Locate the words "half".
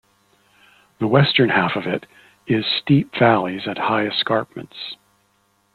1.49-1.75